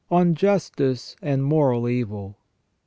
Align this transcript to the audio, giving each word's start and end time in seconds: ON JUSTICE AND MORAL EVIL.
ON 0.09 0.33
JUSTICE 0.33 1.15
AND 1.21 1.43
MORAL 1.43 1.87
EVIL. 1.87 2.35